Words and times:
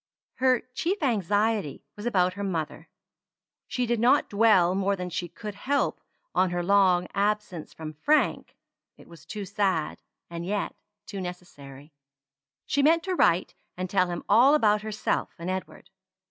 Her 0.37 0.61
chief 0.73 1.03
anxiety 1.03 1.83
was 1.95 2.07
about 2.07 2.33
her 2.33 2.43
mother. 2.43 2.89
She 3.67 3.85
did 3.85 3.99
not 3.99 4.31
dwell 4.31 4.73
more 4.73 4.95
than 4.95 5.11
she 5.11 5.27
could 5.27 5.53
help 5.53 6.01
on 6.33 6.49
her 6.49 6.63
long 6.63 7.07
absence 7.13 7.71
from 7.71 7.93
Frank; 7.93 8.55
it 8.97 9.07
was 9.07 9.27
too 9.27 9.45
sad, 9.45 10.01
and 10.27 10.43
yet 10.43 10.75
too 11.05 11.21
necessary. 11.21 11.93
She 12.65 12.81
meant 12.81 13.03
to 13.03 13.13
write 13.15 13.53
and 13.77 13.87
tell 13.91 14.07
him 14.07 14.23
all 14.27 14.55
about 14.55 14.81
herself 14.81 15.35
and 15.37 15.51
Edward. 15.51 15.91